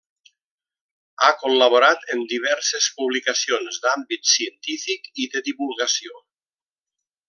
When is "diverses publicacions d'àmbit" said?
2.33-4.35